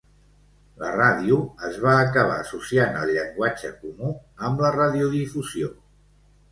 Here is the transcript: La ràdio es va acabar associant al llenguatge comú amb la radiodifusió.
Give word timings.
La 0.83 0.87
ràdio 0.95 1.37
es 1.67 1.77
va 1.85 1.93
acabar 2.07 2.39
associant 2.45 2.99
al 3.03 3.15
llenguatge 3.19 3.73
comú 3.85 4.13
amb 4.51 4.67
la 4.67 4.75
radiodifusió. 4.81 5.73